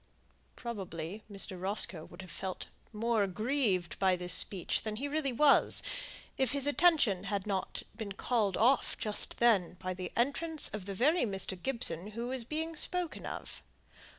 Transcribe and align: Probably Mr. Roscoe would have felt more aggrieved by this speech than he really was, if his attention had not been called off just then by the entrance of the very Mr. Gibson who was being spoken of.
Probably 0.55 1.21
Mr. 1.31 1.61
Roscoe 1.61 2.05
would 2.05 2.23
have 2.23 2.31
felt 2.31 2.65
more 2.91 3.21
aggrieved 3.21 3.99
by 3.99 4.15
this 4.15 4.33
speech 4.33 4.81
than 4.81 4.95
he 4.95 5.07
really 5.07 5.31
was, 5.31 5.83
if 6.39 6.53
his 6.53 6.65
attention 6.65 7.25
had 7.25 7.45
not 7.45 7.83
been 7.95 8.13
called 8.13 8.57
off 8.57 8.97
just 8.97 9.37
then 9.37 9.75
by 9.77 9.93
the 9.93 10.11
entrance 10.15 10.69
of 10.69 10.87
the 10.87 10.95
very 10.95 11.21
Mr. 11.21 11.55
Gibson 11.61 12.07
who 12.17 12.29
was 12.29 12.43
being 12.43 12.75
spoken 12.75 13.27
of. 13.27 13.61